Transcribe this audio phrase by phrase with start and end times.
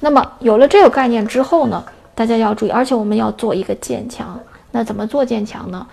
[0.00, 1.84] 那么有了这个概念之后呢，
[2.14, 4.40] 大家要注意，而且我们要做一个渐强。
[4.72, 5.86] 那怎么做渐强呢？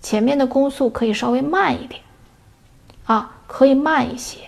[0.00, 2.00] 前面的弓速可以稍微慢一点，
[3.06, 4.38] 啊，可以慢一些。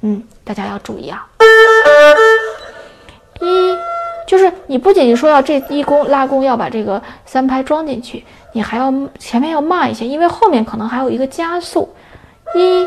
[0.00, 1.26] 嗯，大家要注意啊。
[3.40, 3.76] 一
[4.26, 11.94] 就是你不仅仅说要这一弓拉弓要把这个三拍装进去，你还要前面要慢一些，因为后面可能还有一个加速。
[12.54, 12.86] 一、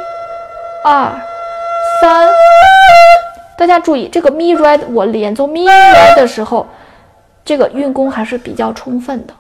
[0.83, 1.21] 二。
[2.01, 2.27] 三，
[3.63, 6.67] 大家注意，这个 mi re 我连奏 mi re 的时候，
[7.45, 9.33] 这个运弓还是比较充分的，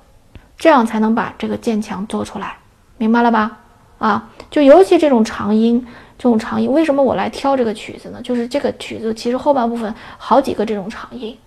[0.57, 2.55] 这样才能把这个渐强做出来，
[2.95, 3.51] 明白了吧？
[3.99, 5.85] 啊，就尤其这种长音，
[6.17, 8.21] 这种长音，为什么我来挑这个曲子呢？
[8.23, 11.37] 就是这个曲子其实后半部分好几个这种长音，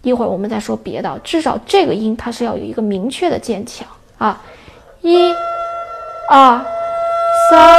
[0.00, 3.86] 一会儿我们再说别的，至少这个音它是要有一个明确的渐强
[4.16, 4.40] 啊，
[5.02, 5.34] 一、
[6.30, 6.64] 二、
[7.50, 7.78] 三，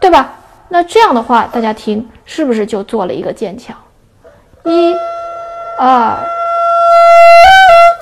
[0.00, 0.37] 对吧？
[0.70, 3.74] 那这样的话，大家听，是不是就做了一个渐强？
[4.64, 4.94] 一、
[5.78, 6.18] 二，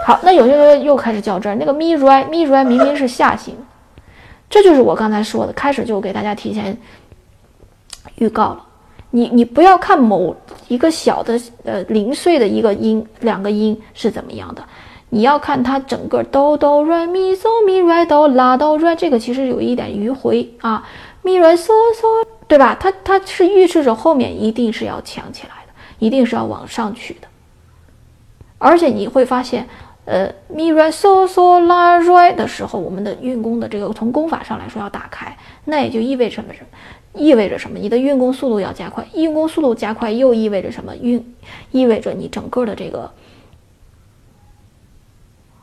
[0.04, 0.18] 好。
[0.22, 3.54] 那有些同学又开始较真儿，那个 mi re mi re 明明是下行，
[4.50, 6.76] 这就是我刚才说的，开始就给大家提前
[8.16, 8.64] 预告了。
[9.10, 10.34] 你你不要看某
[10.66, 14.62] 一个小的呃零碎的一个音两个音是怎么样的，
[15.10, 20.82] 你要看它整个哆哆 re mi so mi re do la do re 这个其实有一点迂回啊
[21.22, 22.26] ，mi re so so。
[22.48, 22.76] 对吧？
[22.78, 27.28] 它它是预示着后面一定是要强起来的，一定是要往上去的。
[28.58, 29.68] 而且你会发现，
[30.04, 36.54] 呃，mi re so so la re 的时候，我们的运功的这个从功法上来说要打开，那也就意味着什么？
[37.12, 37.78] 意味着什么？
[37.78, 40.94] 你的运功速度要加快，运功速度加快又意味着什么？
[40.96, 41.34] 运
[41.72, 43.10] 意味着你整个的这个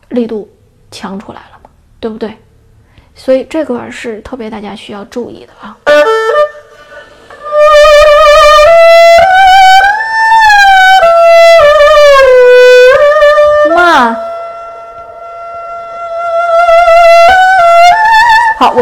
[0.10, 0.50] 力度
[0.92, 1.70] 强出来了嘛？
[2.00, 2.36] 对不对？
[3.16, 5.78] 所以这块是特别大家需要注意的啊。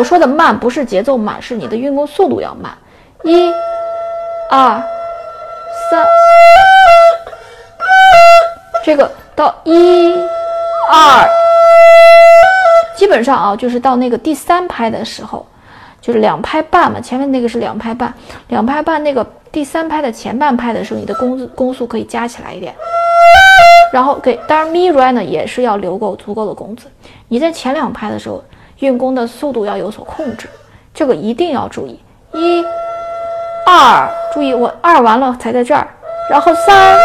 [0.01, 2.75] 我说的慢不是节奏慢，是你的运弓速度要慢。
[3.23, 3.53] 一、
[4.50, 4.84] 二、
[5.91, 6.03] 三，
[8.84, 10.12] 这个到一、
[10.91, 11.29] 二，
[12.95, 15.45] 基本上啊，就是到那个第三拍的时候，
[16.01, 17.00] 就是两拍半嘛。
[17.00, 18.12] 前面那个是两拍半，
[18.47, 22.73] 两拍半那个第三拍的前半拍的时候，你的弓弓速可以加起来一点。
[23.94, 26.88] 然后给，当然 mi r 呢也是要留够足够的弓子。
[27.28, 28.44] 你在前两拍的时候。
[28.81, 30.47] 运弓的速度要有所控制，
[30.94, 32.00] 这个一定要注意。
[32.34, 32.64] 一、
[33.66, 35.88] 二，注意我二完了才在这儿，
[36.30, 36.97] 然后三，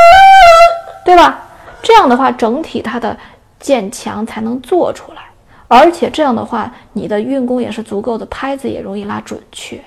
[1.05, 1.39] 对吧？
[1.83, 3.17] 这样的话，整体它的
[3.61, 5.23] 渐强才能做出来，
[5.69, 9.79] 而且这样的话，你的运弓也是足够的，拍子也容易拉准确。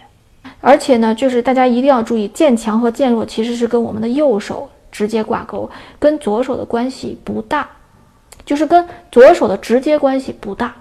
[0.62, 7.68] 而且呢，就是大家一定要注意，渐强和渐弱其实是跟我们的右手直接挂钩，跟左手的关系不大，
[8.46, 10.74] 就是跟左手的直接关系不大。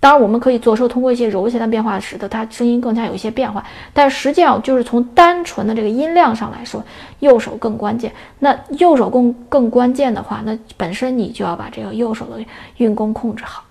[0.00, 3.62] 当然，我们可以左手通过一些柔弦的变化，使得它声音更加有一些变化。
[3.92, 6.82] 但实际上，就是从单纯的这个音量上来说，
[7.18, 8.10] 右手更关键。
[8.38, 12.42] 那右手更更关键的话，那本身你就要把这个右手的
[12.78, 13.62] 运功控制好。